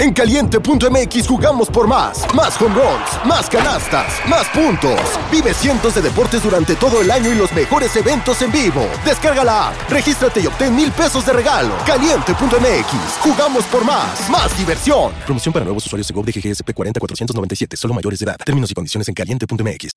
En 0.00 0.14
caliente.mx 0.14 1.28
jugamos 1.28 1.68
por 1.68 1.86
más. 1.86 2.24
Más 2.34 2.58
home 2.58 2.74
runs, 2.74 3.26
más 3.26 3.50
canastas, 3.50 4.14
más 4.26 4.48
puntos. 4.48 4.98
Vive 5.30 5.52
cientos 5.52 5.94
de 5.94 6.00
deportes 6.00 6.42
durante 6.42 6.74
todo 6.74 7.02
el 7.02 7.10
año 7.10 7.30
y 7.30 7.34
los 7.34 7.52
mejores 7.52 7.94
eventos 7.96 8.40
en 8.40 8.50
vivo. 8.50 8.88
Descarga 9.04 9.44
la 9.44 9.68
app, 9.68 9.90
regístrate 9.90 10.40
y 10.40 10.46
obtén 10.46 10.74
mil 10.74 10.90
pesos 10.90 11.26
de 11.26 11.34
regalo. 11.34 11.74
Caliente.mx, 11.84 13.18
jugamos 13.20 13.64
por 13.66 13.84
más. 13.84 14.30
Más 14.30 14.56
diversión. 14.56 15.12
Promoción 15.26 15.52
para 15.52 15.66
nuevos 15.66 15.84
usuarios 15.84 16.08
de 16.08 16.14
GOV 16.14 16.24
de 16.24 16.32
GGSP 16.32 16.72
40497, 16.72 17.76
solo 17.76 17.92
mayores 17.92 18.20
de 18.20 18.24
edad. 18.24 18.36
Términos 18.42 18.70
y 18.70 18.74
condiciones 18.74 19.06
en 19.06 19.12
caliente.mx. 19.12 19.90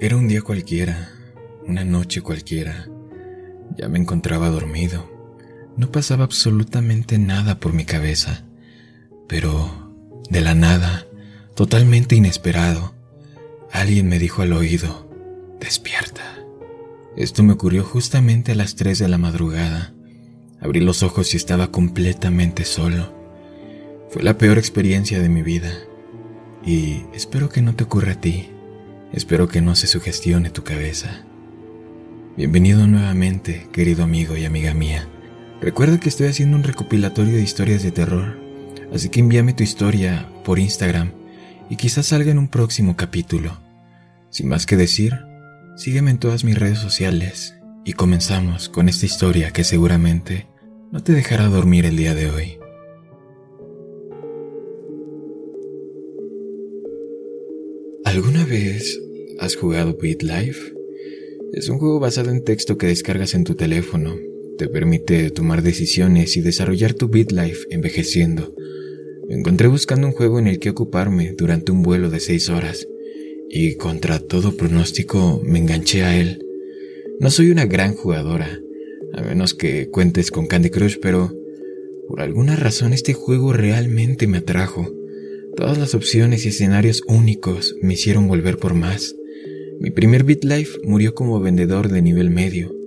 Era 0.00 0.16
un 0.16 0.26
día 0.26 0.42
cualquiera, 0.42 1.12
una 1.64 1.84
noche 1.84 2.22
cualquiera. 2.22 2.88
Ya 3.76 3.88
me 3.88 4.00
encontraba 4.00 4.48
dormido. 4.48 5.17
No 5.78 5.92
pasaba 5.92 6.24
absolutamente 6.24 7.18
nada 7.18 7.60
por 7.60 7.72
mi 7.72 7.84
cabeza. 7.84 8.42
Pero, 9.28 9.94
de 10.28 10.40
la 10.40 10.54
nada, 10.54 11.06
totalmente 11.54 12.16
inesperado, 12.16 12.94
alguien 13.70 14.08
me 14.08 14.18
dijo 14.18 14.42
al 14.42 14.54
oído, 14.54 15.08
despierta. 15.60 16.36
Esto 17.16 17.44
me 17.44 17.52
ocurrió 17.52 17.84
justamente 17.84 18.52
a 18.52 18.54
las 18.56 18.74
3 18.74 18.98
de 18.98 19.06
la 19.06 19.18
madrugada. 19.18 19.94
Abrí 20.60 20.80
los 20.80 21.04
ojos 21.04 21.32
y 21.32 21.36
estaba 21.36 21.70
completamente 21.70 22.64
solo. 22.64 23.14
Fue 24.10 24.24
la 24.24 24.36
peor 24.36 24.58
experiencia 24.58 25.20
de 25.20 25.28
mi 25.28 25.42
vida. 25.42 25.72
Y 26.66 27.04
espero 27.14 27.50
que 27.50 27.62
no 27.62 27.76
te 27.76 27.84
ocurra 27.84 28.14
a 28.14 28.20
ti. 28.20 28.48
Espero 29.12 29.46
que 29.46 29.60
no 29.60 29.76
se 29.76 29.86
sugestione 29.86 30.50
tu 30.50 30.64
cabeza. 30.64 31.24
Bienvenido 32.36 32.88
nuevamente, 32.88 33.68
querido 33.72 34.02
amigo 34.02 34.36
y 34.36 34.44
amiga 34.44 34.74
mía. 34.74 35.08
Recuerda 35.60 35.98
que 35.98 36.08
estoy 36.08 36.28
haciendo 36.28 36.56
un 36.56 36.62
recopilatorio 36.62 37.34
de 37.34 37.42
historias 37.42 37.82
de 37.82 37.90
terror, 37.90 38.38
así 38.92 39.08
que 39.08 39.18
envíame 39.18 39.54
tu 39.54 39.64
historia 39.64 40.28
por 40.44 40.60
Instagram 40.60 41.12
y 41.68 41.76
quizás 41.76 42.06
salga 42.06 42.30
en 42.30 42.38
un 42.38 42.48
próximo 42.48 42.96
capítulo. 42.96 43.58
Sin 44.30 44.48
más 44.48 44.66
que 44.66 44.76
decir, 44.76 45.18
sígueme 45.76 46.12
en 46.12 46.18
todas 46.18 46.44
mis 46.44 46.56
redes 46.56 46.78
sociales 46.78 47.56
y 47.84 47.94
comenzamos 47.94 48.68
con 48.68 48.88
esta 48.88 49.06
historia 49.06 49.50
que 49.50 49.64
seguramente 49.64 50.46
no 50.92 51.02
te 51.02 51.12
dejará 51.12 51.48
dormir 51.48 51.86
el 51.86 51.96
día 51.96 52.14
de 52.14 52.30
hoy. 52.30 52.58
¿Alguna 58.04 58.44
vez 58.44 58.98
has 59.40 59.56
jugado 59.56 59.98
Beat 60.00 60.22
Life? 60.22 60.72
Es 61.52 61.68
un 61.68 61.78
juego 61.78 61.98
basado 61.98 62.30
en 62.30 62.44
texto 62.44 62.78
que 62.78 62.86
descargas 62.86 63.34
en 63.34 63.42
tu 63.44 63.54
teléfono. 63.54 64.27
Te 64.58 64.66
permite 64.66 65.30
tomar 65.30 65.62
decisiones 65.62 66.36
y 66.36 66.40
desarrollar 66.40 66.92
tu 66.92 67.08
Beat 67.08 67.30
Life 67.30 67.68
envejeciendo. 67.70 68.56
Me 69.28 69.36
encontré 69.36 69.68
buscando 69.68 70.08
un 70.08 70.12
juego 70.12 70.40
en 70.40 70.48
el 70.48 70.58
que 70.58 70.70
ocuparme 70.70 71.32
durante 71.38 71.70
un 71.70 71.84
vuelo 71.84 72.10
de 72.10 72.18
6 72.18 72.48
horas 72.48 72.88
y 73.48 73.76
contra 73.76 74.18
todo 74.18 74.56
pronóstico 74.56 75.40
me 75.44 75.60
enganché 75.60 76.02
a 76.02 76.20
él. 76.20 76.44
No 77.20 77.30
soy 77.30 77.52
una 77.52 77.66
gran 77.66 77.94
jugadora, 77.94 78.60
a 79.12 79.22
menos 79.22 79.54
que 79.54 79.90
cuentes 79.90 80.32
con 80.32 80.48
Candy 80.48 80.70
Crush, 80.70 80.96
pero 81.00 81.32
por 82.08 82.20
alguna 82.20 82.56
razón 82.56 82.92
este 82.92 83.14
juego 83.14 83.52
realmente 83.52 84.26
me 84.26 84.38
atrajo. 84.38 84.92
Todas 85.54 85.78
las 85.78 85.94
opciones 85.94 86.44
y 86.44 86.48
escenarios 86.48 87.02
únicos 87.06 87.76
me 87.80 87.94
hicieron 87.94 88.26
volver 88.26 88.58
por 88.58 88.74
más. 88.74 89.14
Mi 89.78 89.92
primer 89.92 90.24
BitLife 90.24 90.80
murió 90.82 91.14
como 91.14 91.38
vendedor 91.38 91.88
de 91.88 92.02
nivel 92.02 92.30
medio. 92.30 92.77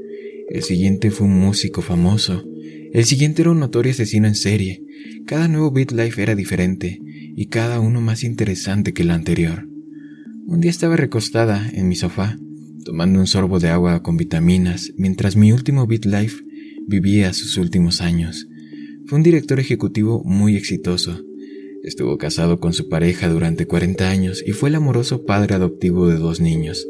El 0.53 0.63
siguiente 0.63 1.11
fue 1.11 1.27
un 1.27 1.39
músico 1.39 1.81
famoso. 1.81 2.44
El 2.91 3.05
siguiente 3.05 3.41
era 3.41 3.52
un 3.52 3.61
notorio 3.61 3.94
asesino 3.94 4.27
en 4.27 4.35
serie. 4.35 4.83
Cada 5.25 5.47
nuevo 5.47 5.71
BitLife 5.71 6.21
era 6.21 6.35
diferente 6.35 6.99
y 7.38 7.45
cada 7.45 7.80
uno 7.80 8.02
más 8.02 8.25
interesante 8.25 8.94
que 8.94 9.03
el 9.03 9.11
anterior. 9.11 9.69
Un 10.45 10.59
día 10.59 10.69
estaba 10.69 10.97
recostada 10.97 11.72
en 11.73 11.88
mi 11.88 11.95
sofá, 11.95 12.38
tomando 12.84 13.17
un 13.17 13.28
sorbo 13.28 13.62
de 13.62 13.69
agua 13.69 14.03
con 14.03 14.17
vitaminas, 14.17 14.91
mientras 14.97 15.38
mi 15.38 15.53
último 15.53 15.88
BitLife 15.88 16.44
vivía 16.85 17.31
sus 17.31 17.56
últimos 17.56 18.01
años. 18.01 18.50
Fue 19.06 19.19
un 19.19 19.23
director 19.23 19.57
ejecutivo 19.57 20.22
muy 20.25 20.57
exitoso. 20.57 21.23
Estuvo 21.85 22.18
casado 22.18 22.59
con 22.59 22.73
su 22.73 22.89
pareja 22.89 23.29
durante 23.29 23.68
40 23.68 24.09
años 24.09 24.44
y 24.45 24.51
fue 24.51 24.68
el 24.68 24.75
amoroso 24.75 25.23
padre 25.23 25.56
adoptivo 25.56 26.09
de 26.09 26.18
dos 26.18 26.41
niños. 26.41 26.85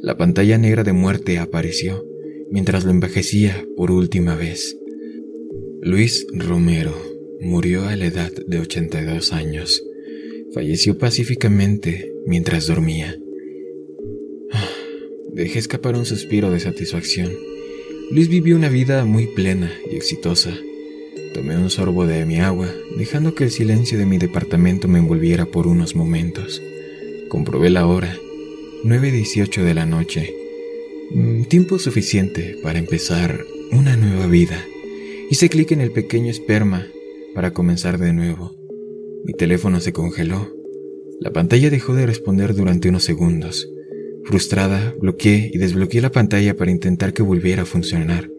La 0.00 0.16
pantalla 0.16 0.58
negra 0.58 0.84
de 0.84 0.92
muerte 0.92 1.40
apareció 1.40 2.04
mientras 2.54 2.84
lo 2.84 2.92
envejecía 2.92 3.66
por 3.76 3.90
última 3.90 4.36
vez. 4.36 4.78
Luis 5.82 6.24
Romero 6.32 6.94
murió 7.40 7.84
a 7.88 7.96
la 7.96 8.06
edad 8.06 8.30
de 8.46 8.60
82 8.60 9.32
años. 9.32 9.82
Falleció 10.54 10.96
pacíficamente 10.96 12.12
mientras 12.28 12.68
dormía. 12.68 13.18
Dejé 15.32 15.58
escapar 15.58 15.96
un 15.96 16.06
suspiro 16.06 16.52
de 16.52 16.60
satisfacción. 16.60 17.32
Luis 18.12 18.28
vivió 18.28 18.54
una 18.54 18.68
vida 18.68 19.04
muy 19.04 19.26
plena 19.26 19.72
y 19.90 19.96
exitosa. 19.96 20.56
Tomé 21.34 21.56
un 21.56 21.70
sorbo 21.70 22.06
de 22.06 22.24
mi 22.24 22.38
agua, 22.38 22.72
dejando 22.96 23.34
que 23.34 23.42
el 23.42 23.50
silencio 23.50 23.98
de 23.98 24.06
mi 24.06 24.18
departamento 24.18 24.86
me 24.86 25.00
envolviera 25.00 25.44
por 25.44 25.66
unos 25.66 25.96
momentos. 25.96 26.62
Comprobé 27.28 27.70
la 27.70 27.88
hora, 27.88 28.16
9.18 28.84 29.64
de 29.64 29.74
la 29.74 29.86
noche. 29.86 30.43
Mm, 31.10 31.44
tiempo 31.44 31.78
suficiente 31.78 32.56
para 32.62 32.78
empezar 32.78 33.44
una 33.72 33.96
nueva 33.96 34.26
vida. 34.26 34.64
Hice 35.30 35.48
clic 35.48 35.72
en 35.72 35.80
el 35.80 35.92
pequeño 35.92 36.30
esperma 36.30 36.86
para 37.34 37.52
comenzar 37.52 37.98
de 37.98 38.12
nuevo. 38.12 38.54
Mi 39.24 39.32
teléfono 39.32 39.80
se 39.80 39.92
congeló. 39.92 40.52
La 41.20 41.32
pantalla 41.32 41.70
dejó 41.70 41.94
de 41.94 42.06
responder 42.06 42.54
durante 42.54 42.88
unos 42.88 43.04
segundos. 43.04 43.68
Frustrada, 44.24 44.94
bloqueé 45.00 45.50
y 45.52 45.58
desbloqueé 45.58 46.00
la 46.00 46.10
pantalla 46.10 46.56
para 46.56 46.70
intentar 46.70 47.12
que 47.12 47.22
volviera 47.22 47.62
a 47.62 47.66
funcionar. 47.66 48.30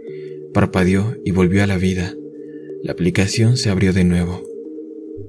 Parpadeó 0.53 1.15
y 1.23 1.31
volvió 1.31 1.63
a 1.63 1.67
la 1.67 1.77
vida. 1.77 2.13
La 2.83 2.93
aplicación 2.93 3.57
se 3.57 3.69
abrió 3.69 3.93
de 3.93 4.03
nuevo. 4.03 4.43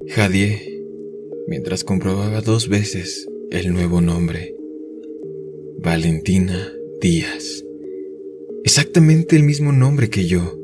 Jadié, 0.09 0.83
mientras 1.47 1.83
comprobaba 1.83 2.41
dos 2.41 2.69
veces 2.69 3.27
el 3.51 3.73
nuevo 3.73 4.01
nombre. 4.01 4.55
Valentina 5.79 6.73
Díaz. 7.01 7.63
Exactamente 8.63 9.35
el 9.35 9.43
mismo 9.43 9.71
nombre 9.71 10.09
que 10.09 10.25
yo. 10.27 10.59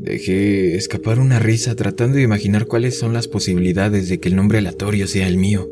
Dejé 0.00 0.76
escapar 0.76 1.18
una 1.18 1.38
risa 1.38 1.74
tratando 1.74 2.16
de 2.16 2.22
imaginar 2.22 2.66
cuáles 2.66 2.98
son 2.98 3.12
las 3.12 3.28
posibilidades 3.28 4.08
de 4.08 4.20
que 4.20 4.28
el 4.28 4.36
nombre 4.36 4.58
aleatorio 4.58 5.06
sea 5.06 5.28
el 5.28 5.38
mío. 5.38 5.70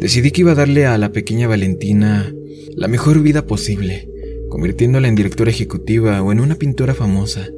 Decidí 0.00 0.30
que 0.30 0.42
iba 0.42 0.52
a 0.52 0.56
darle 0.56 0.86
a 0.86 0.98
la 0.98 1.12
pequeña 1.12 1.48
Valentina 1.48 2.34
la 2.76 2.88
mejor 2.88 3.22
vida 3.22 3.46
posible, 3.46 4.08
convirtiéndola 4.48 5.08
en 5.08 5.14
directora 5.14 5.50
ejecutiva 5.50 6.22
o 6.22 6.32
en 6.32 6.40
una 6.40 6.54
pintora 6.54 6.94
famosa 6.94 7.48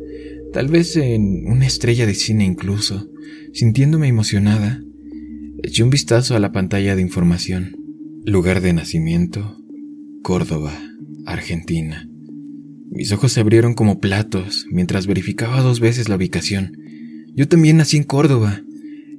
tal 0.54 0.68
vez 0.68 0.96
en 0.96 1.46
una 1.48 1.66
estrella 1.66 2.06
de 2.06 2.14
cine 2.14 2.44
incluso. 2.44 3.10
Sintiéndome 3.52 4.06
emocionada, 4.06 4.82
eché 5.64 5.82
un 5.82 5.90
vistazo 5.90 6.36
a 6.36 6.40
la 6.40 6.52
pantalla 6.52 6.94
de 6.94 7.02
información. 7.02 7.76
Lugar 8.24 8.60
de 8.60 8.72
nacimiento, 8.72 9.58
Córdoba, 10.22 10.72
Argentina. 11.26 12.08
Mis 12.90 13.12
ojos 13.12 13.32
se 13.32 13.40
abrieron 13.40 13.74
como 13.74 14.00
platos 14.00 14.66
mientras 14.70 15.06
verificaba 15.06 15.60
dos 15.60 15.80
veces 15.80 16.08
la 16.08 16.16
ubicación. 16.16 16.76
Yo 17.34 17.48
también 17.48 17.76
nací 17.76 17.96
en 17.96 18.04
Córdoba. 18.04 18.62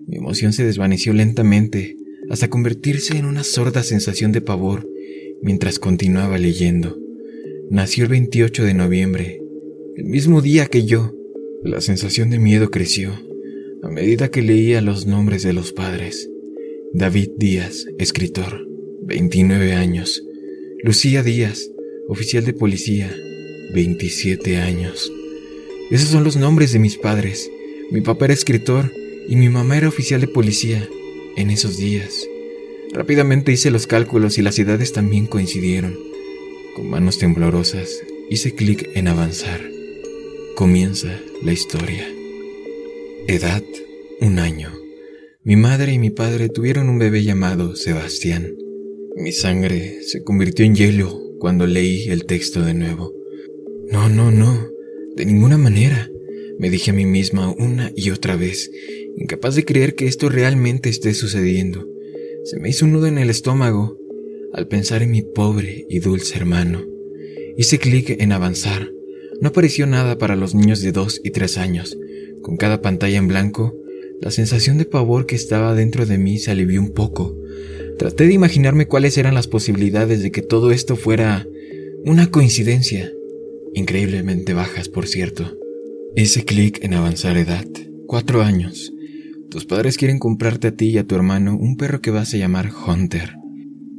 Mi 0.08 0.18
emoción 0.18 0.54
se 0.54 0.64
desvaneció 0.64 1.14
lentamente 1.14 1.98
hasta 2.30 2.50
convertirse 2.50 3.18
en 3.18 3.26
una 3.26 3.44
sorda 3.44 3.84
sensación 3.84 4.32
de 4.32 4.42
pavor 4.42 4.88
mientras 5.42 5.80
continuaba 5.80 6.38
leyendo. 6.38 6.98
Nació 7.70 8.06
el 8.06 8.12
28 8.12 8.64
de 8.64 8.74
noviembre, 8.74 9.42
el 9.98 10.06
mismo 10.06 10.42
día 10.42 10.68
que 10.68 10.86
yo. 10.86 11.14
La 11.64 11.82
sensación 11.82 12.30
de 12.30 12.38
miedo 12.38 12.70
creció 12.70 13.12
a 13.84 13.90
medida 13.90 14.30
que 14.30 14.42
leía 14.42 14.82
los 14.82 15.06
nombres 15.06 15.44
de 15.44 15.54
los 15.54 15.74
padres. 15.74 16.30
David 16.94 17.32
Díaz, 17.38 17.86
escritor, 18.00 18.68
29 19.04 19.74
años. 19.74 20.24
Lucía 20.84 21.24
Díaz, 21.24 21.70
oficial 22.08 22.46
de 22.46 22.54
policía, 22.54 23.16
27 23.74 24.58
años. 24.58 25.12
Esos 25.92 26.10
son 26.10 26.24
los 26.24 26.36
nombres 26.36 26.72
de 26.72 26.80
mis 26.80 26.98
padres. 26.98 27.50
Mi 27.92 28.02
papá 28.02 28.26
era 28.26 28.34
escritor 28.34 28.92
y 29.28 29.36
mi 29.36 29.50
mamá 29.50 29.78
era 29.78 29.88
oficial 29.88 30.22
de 30.22 30.28
policía 30.28 30.88
en 31.36 31.50
esos 31.50 31.78
días. 31.78 32.28
Rápidamente 32.94 33.52
hice 33.52 33.72
los 33.72 33.88
cálculos 33.88 34.38
y 34.38 34.42
las 34.42 34.58
edades 34.60 34.94
también 34.94 35.28
coincidieron. 35.28 35.98
Con 36.76 36.90
manos 36.90 37.18
temblorosas 37.18 37.90
hice 38.30 38.54
clic 38.54 38.90
en 38.96 39.08
avanzar. 39.08 39.62
Comienza 40.56 41.20
la 41.44 41.52
historia. 41.52 42.08
Edad, 43.28 43.64
un 44.22 44.40
año. 44.40 44.72
Mi 45.44 45.56
madre 45.56 45.94
y 45.94 46.00
mi 46.00 46.10
padre 46.10 46.50
tuvieron 46.50 46.90
un 46.90 47.00
bebé 47.00 47.24
llamado 47.24 47.76
Sebastián. 47.76 48.56
Mi 49.16 49.32
sangre 49.32 50.02
se 50.04 50.24
convirtió 50.24 50.66
en 50.66 50.76
hielo 50.76 51.25
cuando 51.40 51.68
leí 51.68 52.10
el 52.10 52.26
texto 52.26 52.62
de 52.64 52.74
nuevo. 52.74 53.14
No, 53.92 54.10
no, 54.10 54.32
no, 54.32 54.70
de 55.16 55.26
ninguna 55.26 55.58
manera. 55.58 56.10
Me 56.58 56.70
dije 56.70 56.92
a 56.92 56.94
mí 56.94 57.06
misma 57.06 57.54
una 57.58 57.92
y 57.96 58.12
otra 58.12 58.36
vez, 58.36 58.72
incapaz 59.18 59.56
de 59.56 59.66
creer 59.66 59.96
que 59.96 60.08
esto 60.08 60.30
realmente 60.30 60.90
esté 60.90 61.14
sucediendo. 61.14 61.88
Se 62.46 62.60
me 62.60 62.70
hizo 62.70 62.86
un 62.86 62.94
nudo 62.94 63.08
en 63.08 63.18
el 63.18 63.30
estómago 63.30 63.98
al 64.54 64.68
pensar 64.68 65.04
en 65.04 65.12
mi 65.12 65.22
pobre 65.22 65.86
y 65.90 66.00
dulce 66.00 66.38
hermano. 66.38 66.84
Hice 67.58 67.78
clic 67.78 68.16
en 68.22 68.32
avanzar. 68.32 68.90
No 69.42 69.50
apareció 69.50 69.86
nada 69.86 70.18
para 70.18 70.36
los 70.36 70.56
niños 70.56 70.82
de 70.82 70.92
dos 70.92 71.20
y 71.24 71.32
tres 71.32 71.58
años. 71.58 71.98
Con 72.42 72.56
cada 72.56 72.82
pantalla 72.82 73.18
en 73.18 73.28
blanco, 73.28 73.76
la 74.22 74.32
sensación 74.32 74.78
de 74.78 74.86
pavor 74.86 75.26
que 75.26 75.36
estaba 75.36 75.76
dentro 75.76 76.06
de 76.06 76.18
mí 76.18 76.38
se 76.38 76.52
alivió 76.52 76.80
un 76.80 76.92
poco. 76.92 77.36
Traté 77.98 78.28
de 78.28 78.34
imaginarme 78.34 78.88
cuáles 78.88 79.18
eran 79.18 79.34
las 79.34 79.48
posibilidades 79.48 80.22
de 80.22 80.32
que 80.32 80.42
todo 80.42 80.72
esto 80.72 80.96
fuera 80.96 81.48
una 82.04 82.30
coincidencia, 82.30 83.12
increíblemente 83.74 84.54
bajas, 84.54 84.90
por 84.90 85.08
cierto. 85.08 85.58
Hice 86.16 86.44
clic 86.44 86.84
en 86.84 86.94
avanzar 86.94 87.38
edad. 87.38 87.66
Cuatro 88.08 88.42
años. 88.42 88.92
Tus 89.50 89.66
padres 89.66 89.98
quieren 89.98 90.20
comprarte 90.20 90.68
a 90.68 90.76
ti 90.76 90.88
y 90.88 90.98
a 90.98 91.06
tu 91.06 91.16
hermano 91.16 91.58
un 91.58 91.78
perro 91.78 92.02
que 92.02 92.12
vas 92.12 92.34
a 92.34 92.38
llamar 92.38 92.72
Hunter. 92.86 93.36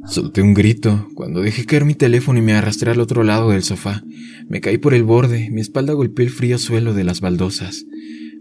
Solté 0.05 0.41
un 0.41 0.53
grito 0.53 1.09
cuando 1.15 1.41
dejé 1.41 1.65
caer 1.65 1.83
mi 1.83 1.95
teléfono 1.95 2.39
y 2.39 2.41
me 2.41 2.53
arrastré 2.53 2.91
al 2.91 3.01
otro 3.01 3.23
lado 3.23 3.49
del 3.49 3.63
sofá. 3.63 4.03
Me 4.47 4.61
caí 4.61 4.77
por 4.77 4.93
el 4.93 5.03
borde, 5.03 5.49
mi 5.51 5.59
espalda 5.59 5.93
golpeó 5.93 6.23
el 6.23 6.31
frío 6.31 6.57
suelo 6.59 6.93
de 6.93 7.03
las 7.03 7.19
baldosas. 7.19 7.85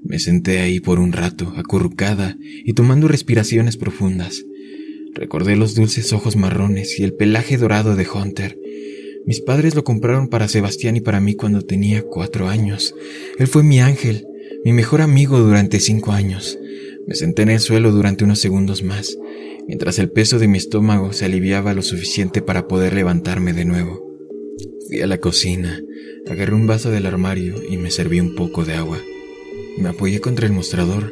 Me 0.05 0.19
senté 0.19 0.61
ahí 0.61 0.79
por 0.79 1.01
un 1.01 1.13
rato, 1.13 1.53
acurrucada 1.57 2.37
y 2.65 2.75
tomando 2.75 3.09
respiraciones 3.09 3.77
profundas. 3.77 4.45
Recordé 5.17 5.57
los 5.57 5.75
dulces 5.75 6.13
ojos 6.13 6.37
marrones 6.37 7.01
y 7.01 7.05
el 7.05 7.15
pelaje 7.15 7.57
dorado 7.57 7.97
de 7.97 8.07
Hunter. 8.07 8.59
Mis 9.25 9.41
padres 9.41 9.75
lo 9.75 9.83
compraron 9.83 10.29
para 10.29 10.47
Sebastián 10.47 10.95
y 10.95 11.01
para 11.01 11.21
mí 11.21 11.35
cuando 11.35 11.63
tenía 11.63 12.03
cuatro 12.03 12.49
años. 12.49 12.95
Él 13.39 13.47
fue 13.47 13.63
mi 13.63 13.81
ángel, 13.81 14.27
mi 14.63 14.75
mejor 14.75 15.01
amigo 15.01 15.39
durante 15.39 15.81
cinco 15.81 16.13
años. 16.13 16.59
Me 17.07 17.15
senté 17.15 17.43
en 17.43 17.51
el 17.51 17.61
suelo 17.61 17.93
durante 17.93 18.25
unos 18.25 18.41
segundos 18.41 18.83
más, 18.83 19.17
mientras 19.67 19.99
el 19.99 20.11
peso 20.11 20.39
de 20.39 20.49
mi 20.49 20.59
estómago 20.59 21.15
se 21.15 21.25
aliviaba 21.25 21.73
lo 21.73 21.81
suficiente 21.81 22.43
para 22.43 22.69
poder 22.69 22.93
levantarme 22.93 23.55
de 23.55 23.65
nuevo. 23.65 24.07
Fui 24.87 25.01
a 25.01 25.07
la 25.07 25.19
cocina, 25.19 25.81
agarré 26.29 26.55
un 26.55 26.67
vaso 26.67 26.91
del 26.91 27.07
armario 27.07 27.55
y 27.67 27.79
me 27.79 27.91
serví 27.91 28.21
un 28.21 28.35
poco 28.35 28.67
de 28.67 28.75
agua. 28.75 29.01
Me 29.79 29.89
apoyé 29.89 30.21
contra 30.21 30.47
el 30.47 30.53
mostrador, 30.53 31.11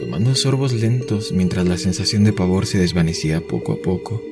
tomando 0.00 0.34
sorbos 0.34 0.72
lentos 0.72 1.30
mientras 1.30 1.68
la 1.68 1.76
sensación 1.76 2.24
de 2.24 2.32
pavor 2.32 2.64
se 2.64 2.78
desvanecía 2.78 3.42
poco 3.42 3.72
a 3.72 3.76
poco. 3.82 4.22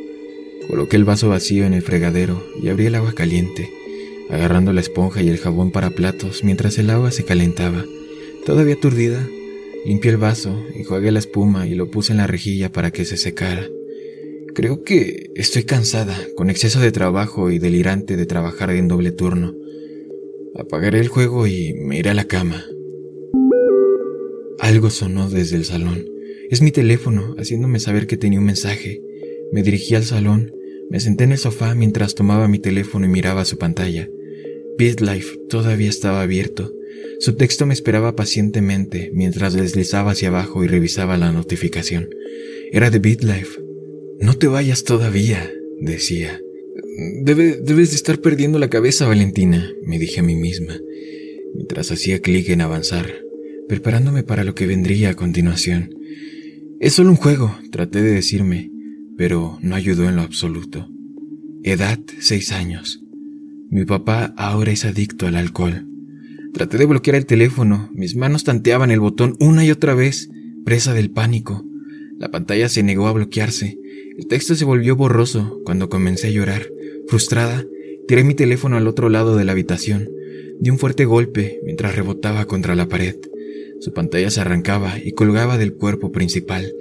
Coloqué 0.67 0.97
el 0.97 1.05
vaso 1.05 1.29
vacío 1.29 1.67
en 1.67 1.75
el 1.75 1.83
fregadero 1.83 2.43
y 2.63 2.71
abrí 2.71 2.87
el 2.87 2.95
agua 2.95 3.13
caliente, 3.13 3.71
agarrando 4.31 4.73
la 4.73 4.81
esponja 4.81 5.21
y 5.21 5.29
el 5.29 5.37
jabón 5.37 5.71
para 5.71 5.91
platos 5.91 6.43
mientras 6.43 6.79
el 6.79 6.89
agua 6.89 7.11
se 7.11 7.25
calentaba. 7.25 7.85
Todavía 8.47 8.75
aturdida, 8.77 9.29
limpié 9.85 10.13
el 10.13 10.17
vaso, 10.17 10.59
enjuagué 10.75 11.13
la 11.13 11.19
espuma 11.19 11.67
y 11.67 11.75
lo 11.75 11.91
puse 11.91 12.13
en 12.13 12.19
la 12.19 12.27
rejilla 12.27 12.73
para 12.73 12.91
que 12.91 13.05
se 13.05 13.19
secara. 13.19 13.69
Creo 14.55 14.85
que 14.85 15.33
estoy 15.37 15.65
cansada, 15.65 16.19
con 16.35 16.49
exceso 16.49 16.81
de 16.81 16.93
trabajo 16.93 17.51
y 17.51 17.59
delirante 17.59 18.17
de 18.17 18.25
trabajar 18.25 18.71
en 18.71 18.89
doble 18.89 19.13
turno. 19.13 19.55
Apagaré 20.57 21.01
el 21.01 21.09
juego 21.09 21.47
y 21.47 21.75
me 21.75 21.99
iré 21.99 22.09
a 22.09 22.15
la 22.15 22.25
cama. 22.25 22.65
Algo 24.59 24.91
sonó 24.91 25.31
desde 25.31 25.57
el 25.57 25.65
salón. 25.65 26.07
Es 26.51 26.63
mi 26.63 26.73
teléfono, 26.73 27.37
haciéndome 27.39 27.79
saber 27.79 28.07
que 28.07 28.17
tenía 28.17 28.41
un 28.41 28.47
mensaje. 28.47 29.01
Me 29.53 29.63
dirigí 29.63 29.95
al 29.95 30.05
salón, 30.05 30.53
me 30.91 31.01
senté 31.01 31.25
en 31.25 31.33
el 31.33 31.39
sofá 31.39 31.75
mientras 31.75 32.15
tomaba 32.15 32.49
mi 32.49 32.59
teléfono 32.59 33.07
y 33.07 33.09
miraba 33.09 33.45
su 33.45 33.57
pantalla. 33.57 34.09
BitLife 34.77 35.39
todavía 35.49 35.89
estaba 35.89 36.23
abierto. 36.23 36.73
Su 37.21 37.35
texto 37.35 37.67
me 37.67 37.75
esperaba 37.75 38.17
pacientemente 38.17 39.11
mientras 39.13 39.55
deslizaba 39.55 40.13
hacia 40.13 40.29
abajo 40.29 40.65
y 40.65 40.69
revisaba 40.69 41.17
la 41.17 41.31
notificación. 41.33 42.09
Era 42.73 42.91
de 42.91 42.99
BitLife. 42.99 43.61
No 44.21 44.37
te 44.37 44.49
vayas 44.49 44.83
todavía, 44.83 45.53
decía. 45.81 46.41
debes 47.23 47.91
de 47.91 47.97
estar 47.97 48.21
perdiendo 48.21 48.59
la 48.59 48.71
cabeza, 48.71 49.07
Valentina, 49.07 49.73
me 49.85 49.99
dije 49.99 50.21
a 50.21 50.25
mí 50.25 50.35
misma, 50.35 50.81
mientras 51.55 51.93
hacía 51.93 52.21
clic 52.21 52.49
en 52.49 52.63
avanzar 52.63 53.28
preparándome 53.69 54.23
para 54.23 54.45
lo 54.45 54.55
que 54.55 54.67
vendría 54.67 55.11
a 55.11 55.15
continuación. 55.15 55.91
Es 56.81 56.95
solo 56.95 57.11
un 57.11 57.17
juego, 57.17 57.57
traté 57.71 58.03
de 58.03 58.13
decirme, 58.13 58.71
pero 59.17 59.59
no 59.63 59.75
ayudó 59.75 60.09
en 60.09 60.17
lo 60.17 60.23
absoluto. 60.23 60.89
Edad, 61.65 61.99
seis 62.21 62.53
años. 62.53 63.03
Mi 63.71 63.85
papá 63.85 64.33
ahora 64.37 64.73
es 64.73 64.85
adicto 64.85 65.27
al 65.27 65.37
alcohol. 65.37 65.87
Traté 66.55 66.79
de 66.79 66.87
bloquear 66.87 67.17
el 67.17 67.27
teléfono, 67.27 67.91
mis 67.93 68.17
manos 68.17 68.45
tanteaban 68.45 68.91
el 68.91 69.01
botón 69.01 69.37
una 69.41 69.65
y 69.65 69.71
otra 69.71 69.95
vez, 69.95 70.31
presa 70.65 70.95
del 70.95 71.11
pánico. 71.11 71.65
La 72.19 72.31
pantalla 72.31 72.69
se 72.69 72.83
negó 72.83 73.07
a 73.07 73.13
bloquearse. 73.13 73.79
El 74.17 74.27
texto 74.27 74.55
se 74.55 74.65
volvió 74.65 74.97
borroso 74.97 75.61
cuando 75.65 75.89
comencé 75.89 76.29
a 76.29 76.31
llorar. 76.31 76.67
Frustrada, 77.07 77.65
tiré 78.07 78.25
mi 78.25 78.35
teléfono 78.35 78.77
al 78.77 78.89
otro 78.89 79.09
lado 79.09 79.37
de 79.37 79.45
la 79.45 79.53
habitación. 79.53 80.09
Di 80.61 80.71
un 80.71 80.79
fuerte 80.79 81.05
golpe 81.05 81.61
mientras 81.65 81.95
rebotaba 81.95 82.47
contra 82.47 82.75
la 82.75 82.89
pared. 82.89 83.17
Su 83.81 83.93
pantalla 83.93 84.31
se 84.31 84.41
arrancaba 84.41 84.99
y 85.03 85.13
colgaba 85.13 85.57
del 85.59 85.75
cuerpo 85.75 86.11
principal. 86.11 86.75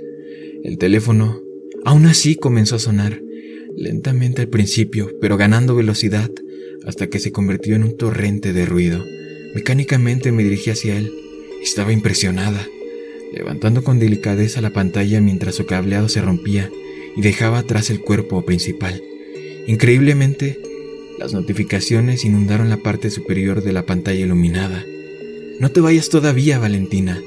El 0.64 0.78
teléfono, 0.78 1.42
aún 1.86 2.06
así, 2.08 2.36
comenzó 2.36 2.76
a 2.78 2.80
sonar, 2.80 3.22
lentamente 3.76 4.42
al 4.42 4.48
principio, 4.50 5.12
pero 5.22 5.38
ganando 5.38 5.76
velocidad, 5.76 6.32
hasta 6.86 7.08
que 7.08 7.20
se 7.20 7.32
convirtió 7.32 7.76
en 7.76 7.84
un 7.84 7.98
torrente 7.98 8.54
de 8.54 8.66
ruido. 8.66 9.06
Mecánicamente 9.54 10.32
me 10.32 10.44
dirigí 10.44 10.72
hacia 10.72 10.98
él. 10.98 11.12
Estaba 11.62 11.94
impresionada, 11.94 12.68
levantando 13.34 13.84
con 13.84 14.00
delicadeza 14.00 14.62
la 14.62 14.72
pantalla 14.72 15.22
mientras 15.22 15.56
su 15.56 15.66
cableado 15.66 16.10
se 16.10 16.22
rompía 16.22 16.72
y 17.16 17.22
dejaba 17.22 17.60
atrás 17.60 17.90
el 17.90 18.02
cuerpo 18.02 18.44
principal. 18.46 19.04
Increíblemente, 19.68 20.60
las 21.20 21.34
notificaciones 21.34 22.26
inundaron 22.26 22.70
la 22.70 22.78
parte 22.78 23.10
superior 23.10 23.64
de 23.64 23.74
la 23.74 23.86
pantalla 23.86 24.22
iluminada. 24.22 24.86
No 25.60 25.72
te 25.72 25.82
vayas 25.82 26.10
todavía, 26.10 26.60
Valentina. 26.60 27.20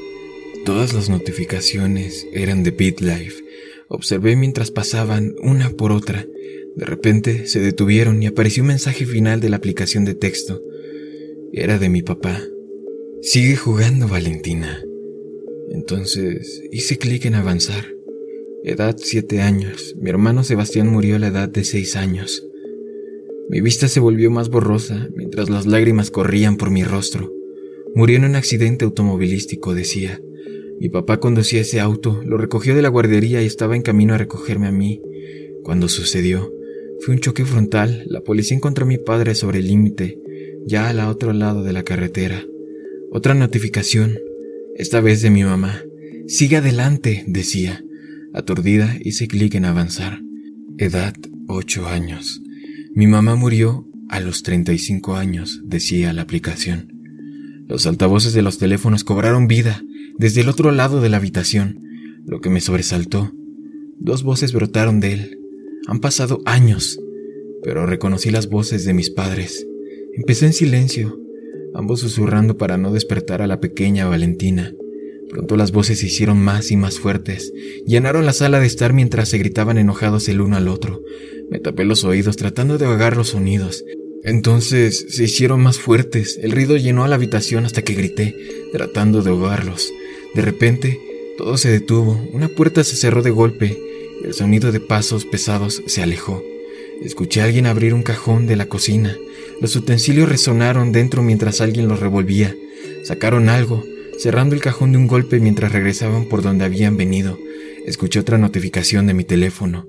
Todas 0.65 0.95
las 0.95 1.09
notificaciones 1.09 2.29
eran 2.33 2.63
de 2.63 2.71
BitLife. 2.71 3.43
Observé 3.89 4.37
mientras 4.37 4.71
pasaban 4.71 5.35
una 5.43 5.71
por 5.71 5.91
otra. 5.91 6.29
De 6.77 6.85
repente 6.85 7.47
se 7.47 7.59
detuvieron 7.59 8.23
y 8.23 8.27
apareció 8.27 8.63
un 8.63 8.69
mensaje 8.69 9.05
final 9.05 9.41
de 9.41 9.49
la 9.49 9.57
aplicación 9.57 10.05
de 10.05 10.15
texto. 10.15 10.63
Era 11.53 11.79
de 11.79 11.89
mi 11.89 12.03
papá. 12.03 12.41
Sigue 13.21 13.57
jugando, 13.57 14.07
Valentina. 14.07 14.81
Entonces 15.73 16.63
hice 16.71 16.99
clic 16.99 17.25
en 17.25 17.35
avanzar. 17.35 17.85
Edad 18.63 18.95
siete 18.99 19.41
años. 19.41 19.97
Mi 19.99 20.09
hermano 20.09 20.45
Sebastián 20.45 20.87
murió 20.87 21.17
a 21.17 21.19
la 21.19 21.29
edad 21.29 21.49
de 21.49 21.65
seis 21.65 21.97
años. 21.97 22.47
Mi 23.49 23.61
vista 23.61 23.89
se 23.89 23.99
volvió 23.99 24.31
más 24.31 24.51
borrosa 24.51 25.09
mientras 25.17 25.51
las 25.51 25.67
lágrimas 25.67 26.13
corrían 26.13 26.57
por 26.57 26.71
mi 26.71 26.85
rostro. 26.85 27.40
Murió 27.95 28.17
en 28.17 28.25
un 28.25 28.37
accidente 28.37 28.85
automovilístico, 28.85 29.75
decía. 29.75 30.21
Mi 30.81 30.89
papá 30.89 31.21
conducía 31.21 31.61
ese 31.61 31.81
auto, 31.81 32.23
lo 32.25 32.39
recogió 32.39 32.75
de 32.75 32.83
la 32.83 32.89
guardería 32.89 33.43
y 33.43 33.47
estaba 33.47 33.77
en 33.77 33.83
camino 33.83 34.15
a 34.15 34.19
recogerme 34.19 34.67
a 34.67 34.73
mí. 34.73 35.03
Cuando 35.63 35.89
sucedió, 35.89 36.51
fue 37.01 37.15
un 37.15 37.21
choque 37.21 37.45
frontal. 37.45 38.05
La 38.07 38.23
policía 38.23 38.57
encontró 38.57 38.85
a 38.85 38.89
mi 38.89 38.99
padre 38.99 39.35
sobre 39.35 39.59
el 39.59 39.69
límite, 39.69 40.19
ya 40.67 40.89
al 40.89 41.01
otro 41.01 41.33
lado 41.33 41.63
de 41.63 41.73
la 41.73 41.83
carretera. 41.83 42.45
Otra 43.11 43.35
notificación, 43.35 44.19
esta 44.77 45.01
vez 45.01 45.21
de 45.21 45.31
mi 45.31 45.45
mamá. 45.45 45.83
Sigue 46.27 46.59
adelante, 46.59 47.25
decía. 47.27 47.85
Aturdida, 48.33 48.97
hice 49.01 49.27
clic 49.27 49.57
en 49.57 49.65
avanzar. 49.65 50.21
Edad, 50.79 51.15
ocho 51.49 51.89
años. 51.89 52.41
Mi 52.95 53.07
mamá 53.07 53.35
murió 53.35 53.87
a 54.09 54.21
los 54.21 54.43
35 54.43 55.17
años, 55.17 55.61
decía 55.65 56.13
la 56.13 56.23
aplicación. 56.23 57.00
Los 57.71 57.87
altavoces 57.87 58.33
de 58.35 58.43
los 58.43 58.59
teléfonos 58.59 59.05
cobraron 59.05 59.47
vida 59.47 59.81
desde 60.19 60.41
el 60.41 60.49
otro 60.49 60.73
lado 60.73 61.01
de 61.01 61.09
la 61.09 61.19
habitación, 61.19 61.81
lo 62.27 62.41
que 62.41 62.51
me 62.51 62.61
sobresaltó. 62.61 63.33
Dos 63.97 64.25
voces 64.25 64.53
brotaron 64.53 64.99
de 64.99 65.13
él. 65.13 65.39
Han 65.87 66.01
pasado 66.01 66.41
años, 66.47 66.99
pero 67.63 67.87
reconocí 67.87 68.31
las 68.31 68.49
voces 68.49 68.85
de 68.85 68.93
mis 68.93 69.09
padres. 69.11 69.69
Empecé 70.17 70.47
en 70.47 70.53
silencio, 70.53 71.21
ambos 71.73 72.01
susurrando 72.01 72.59
para 72.59 72.77
no 72.77 72.93
despertar 72.93 73.41
a 73.41 73.47
la 73.47 73.61
pequeña 73.61 74.09
Valentina. 74.09 74.75
Pronto 75.29 75.57
las 75.57 75.71
voces 75.71 76.01
se 76.01 76.07
hicieron 76.07 76.39
más 76.41 76.73
y 76.73 76.77
más 76.77 76.99
fuertes, 76.99 77.53
llenaron 77.87 78.27
la 78.27 78.33
sala 78.33 78.59
de 78.59 78.67
estar 78.67 78.93
mientras 78.93 79.29
se 79.29 79.39
gritaban 79.39 79.79
enojados 79.79 80.29
el 80.29 80.41
uno 80.41 80.57
al 80.57 80.67
otro. 80.67 81.03
Me 81.53 81.61
tapé 81.61 81.85
los 81.85 82.03
oídos 82.03 82.37
tratando 82.37 82.79
de 82.79 82.87
ahogar 82.87 83.17
los 83.17 83.29
sonidos, 83.29 83.85
entonces 84.25 85.07
se 85.09 85.25
hicieron 85.25 85.63
más 85.63 85.79
fuertes, 85.79 86.39
el 86.43 86.53
ruido 86.53 86.77
llenó 86.77 87.05
a 87.05 87.09
la 87.09 87.15
habitación 87.15 87.65
hasta 87.65 87.83
que 87.83 87.95
grité, 87.95 88.37
tratando 88.73 89.23
de 89.23 89.31
ahogarlos. 89.31 89.93
De 90.35 90.43
repente, 90.43 91.01
todo 91.39 91.57
se 91.57 91.71
detuvo, 91.71 92.21
una 92.33 92.49
puerta 92.49 92.85
se 92.85 92.97
cerró 92.97 93.23
de 93.23 93.31
golpe, 93.31 93.79
el 94.25 94.35
sonido 94.35 94.73
de 94.73 94.81
pasos 94.81 95.25
pesados 95.25 95.83
se 95.87 96.03
alejó. 96.03 96.43
Escuché 97.03 97.41
a 97.41 97.45
alguien 97.45 97.67
abrir 97.67 97.95
un 97.95 98.03
cajón 98.03 98.47
de 98.47 98.57
la 98.57 98.67
cocina. 98.67 99.17
Los 99.61 99.75
utensilios 99.75 100.29
resonaron 100.29 100.93
dentro 100.93 101.23
mientras 101.23 101.63
alguien 101.63 101.89
los 101.89 102.01
revolvía. 102.01 102.55
Sacaron 103.05 103.49
algo, 103.49 103.83
cerrando 104.19 104.55
el 104.55 104.61
cajón 104.61 104.93
de 104.93 104.99
un 104.99 105.07
golpe 105.07 105.41
mientras 105.41 105.73
regresaban 105.73 106.27
por 106.27 106.43
donde 106.43 106.67
habían 106.67 106.99
venido. 106.99 107.39
Escuché 107.87 108.21
otra 108.21 108.37
notificación 108.37 109.07
de 109.07 109.15
mi 109.15 109.25
teléfono. 109.25 109.89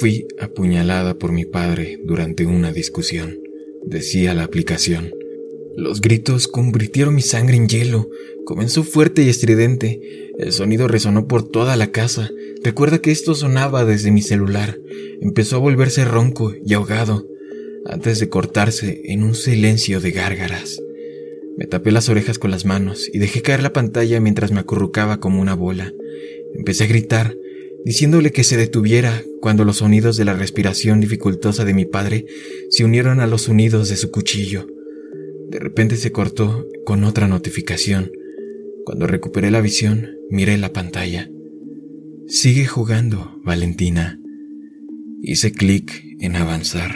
Fui 0.00 0.26
apuñalada 0.40 1.18
por 1.18 1.32
mi 1.32 1.44
padre 1.44 1.98
durante 2.02 2.46
una 2.46 2.72
discusión, 2.72 3.38
decía 3.84 4.34
la 4.34 4.44
aplicación. 4.44 5.12
Los 5.76 6.00
gritos 6.00 6.48
convirtieron 6.48 7.14
mi 7.14 7.22
sangre 7.22 7.56
en 7.56 7.68
hielo. 7.68 8.10
Comenzó 8.44 8.84
fuerte 8.84 9.22
y 9.22 9.28
estridente. 9.28 10.30
El 10.38 10.52
sonido 10.52 10.86
resonó 10.86 11.26
por 11.26 11.48
toda 11.48 11.76
la 11.76 11.92
casa. 11.92 12.30
Recuerda 12.62 12.98
que 13.00 13.10
esto 13.10 13.34
sonaba 13.34 13.84
desde 13.84 14.10
mi 14.10 14.22
celular. 14.22 14.78
Empezó 15.20 15.56
a 15.56 15.60
volverse 15.60 16.04
ronco 16.04 16.52
y 16.64 16.74
ahogado, 16.74 17.26
antes 17.86 18.20
de 18.20 18.28
cortarse 18.28 19.00
en 19.04 19.22
un 19.22 19.34
silencio 19.34 20.00
de 20.00 20.10
gárgaras. 20.10 20.80
Me 21.56 21.66
tapé 21.66 21.90
las 21.92 22.08
orejas 22.08 22.38
con 22.38 22.50
las 22.50 22.64
manos 22.64 23.08
y 23.12 23.18
dejé 23.18 23.42
caer 23.42 23.62
la 23.62 23.72
pantalla 23.72 24.20
mientras 24.20 24.52
me 24.52 24.60
acurrucaba 24.60 25.20
como 25.20 25.40
una 25.40 25.54
bola. 25.54 25.92
Empecé 26.54 26.84
a 26.84 26.88
gritar, 26.88 27.36
diciéndole 27.84 28.30
que 28.30 28.44
se 28.44 28.56
detuviera 28.56 29.22
cuando 29.40 29.64
los 29.64 29.78
sonidos 29.78 30.16
de 30.16 30.24
la 30.24 30.34
respiración 30.34 31.00
dificultosa 31.00 31.64
de 31.64 31.74
mi 31.74 31.84
padre 31.84 32.26
se 32.70 32.84
unieron 32.84 33.20
a 33.20 33.26
los 33.26 33.42
sonidos 33.42 33.88
de 33.88 33.96
su 33.96 34.10
cuchillo. 34.10 34.66
De 35.50 35.58
repente 35.58 35.96
se 35.96 36.12
cortó 36.12 36.66
con 36.84 37.04
otra 37.04 37.28
notificación. 37.28 38.10
Cuando 38.84 39.06
recuperé 39.06 39.50
la 39.50 39.60
visión, 39.60 40.08
miré 40.30 40.58
la 40.58 40.72
pantalla. 40.72 41.28
Sigue 42.26 42.66
jugando, 42.66 43.40
Valentina. 43.44 44.18
Hice 45.20 45.52
clic 45.52 46.04
en 46.20 46.36
avanzar. 46.36 46.94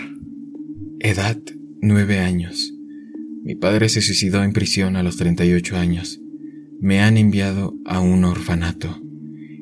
Edad, 1.00 1.38
nueve 1.80 2.18
años. 2.18 2.72
Mi 3.44 3.54
padre 3.54 3.88
se 3.88 4.00
suicidó 4.00 4.42
en 4.42 4.52
prisión 4.52 4.96
a 4.96 5.02
los 5.02 5.16
38 5.16 5.76
años. 5.76 6.20
Me 6.80 7.00
han 7.00 7.16
enviado 7.16 7.74
a 7.84 8.00
un 8.00 8.24
orfanato. 8.24 9.00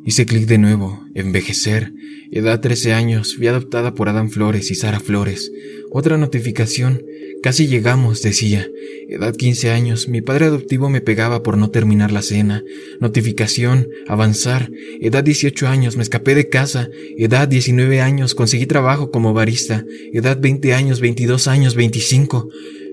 Hice 0.07 0.25
clic 0.27 0.47
de 0.47 0.59
nuevo, 0.59 1.04
envejecer, 1.15 1.93
edad 2.31 2.61
13 2.61 2.93
años, 2.93 3.37
fui 3.37 3.47
adoptada 3.47 3.95
por 3.95 4.09
Adam 4.09 4.31
Flores 4.31 4.71
y 4.71 4.75
Sara 4.75 5.01
Flores. 5.01 5.53
Otra 5.91 6.19
notificación, 6.19 7.03
casi 7.43 7.69
llegamos, 7.69 8.21
decía. 8.23 8.69
Edad 9.09 9.35
15 9.35 9.71
años, 9.71 10.09
mi 10.09 10.23
padre 10.23 10.47
adoptivo 10.47 10.89
me 10.91 11.01
pegaba 11.01 11.43
por 11.43 11.57
no 11.57 11.71
terminar 11.71 12.11
la 12.11 12.23
cena. 12.23 12.65
Notificación, 13.01 13.89
avanzar. 14.09 14.71
Edad 15.01 15.23
18 15.23 15.69
años, 15.69 15.97
me 15.97 16.03
escapé 16.03 16.35
de 16.35 16.49
casa. 16.49 16.89
Edad 17.17 17.47
19 17.47 18.01
años, 18.01 18.35
conseguí 18.35 18.67
trabajo 18.67 19.11
como 19.11 19.33
barista. 19.35 19.85
Edad 20.13 20.39
20 20.41 20.75
años, 20.75 21.01
22 21.01 21.47
años, 21.47 21.75
25. 21.77 22.49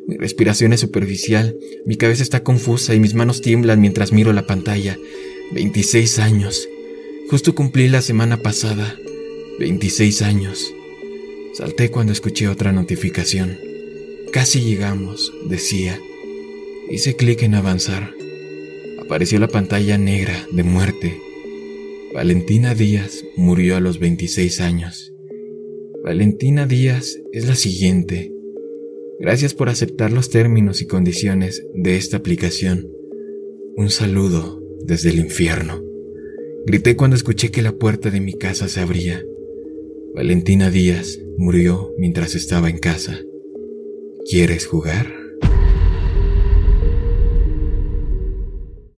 Mi 0.07 0.17
respiración 0.17 0.73
es 0.73 0.79
superficial, 0.79 1.55
mi 1.85 1.95
cabeza 1.95 2.23
está 2.23 2.43
confusa 2.43 2.95
y 2.95 2.99
mis 2.99 3.13
manos 3.13 3.41
tiemblan 3.41 3.79
mientras 3.79 4.11
miro 4.11 4.33
la 4.33 4.47
pantalla. 4.47 4.97
26 5.53 6.19
años. 6.19 6.67
Justo 7.31 7.55
cumplí 7.55 7.87
la 7.87 8.01
semana 8.01 8.41
pasada, 8.41 8.99
26 9.57 10.21
años. 10.21 10.75
Salté 11.53 11.89
cuando 11.89 12.11
escuché 12.11 12.49
otra 12.49 12.73
notificación. 12.73 13.57
Casi 14.33 14.59
llegamos, 14.59 15.31
decía. 15.47 15.97
Hice 16.89 17.15
clic 17.15 17.43
en 17.43 17.55
avanzar. 17.55 18.13
Apareció 18.99 19.39
la 19.39 19.47
pantalla 19.47 19.97
negra 19.97 20.45
de 20.51 20.63
muerte. 20.63 21.21
Valentina 22.13 22.75
Díaz 22.75 23.23
murió 23.37 23.77
a 23.77 23.79
los 23.79 23.99
26 23.99 24.59
años. 24.59 25.13
Valentina 26.03 26.67
Díaz 26.67 27.17
es 27.31 27.47
la 27.47 27.55
siguiente. 27.55 28.29
Gracias 29.21 29.53
por 29.53 29.69
aceptar 29.69 30.11
los 30.11 30.31
términos 30.31 30.81
y 30.81 30.85
condiciones 30.85 31.63
de 31.75 31.95
esta 31.95 32.17
aplicación. 32.17 32.91
Un 33.77 33.89
saludo 33.89 34.61
desde 34.83 35.11
el 35.11 35.19
infierno. 35.19 35.90
Grité 36.65 36.95
cuando 36.95 37.15
escuché 37.15 37.51
que 37.51 37.61
la 37.61 37.71
puerta 37.71 38.09
de 38.11 38.21
mi 38.21 38.33
casa 38.33 38.67
se 38.67 38.79
abría. 38.81 39.23
Valentina 40.13 40.69
Díaz 40.69 41.19
murió 41.37 41.91
mientras 41.97 42.35
estaba 42.35 42.69
en 42.69 42.77
casa. 42.77 43.17
¿Quieres 44.29 44.67
jugar? 44.67 45.20